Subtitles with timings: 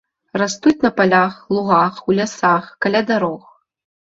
[0.41, 3.43] Растуць на палях, лугах, у лясах, каля дарог.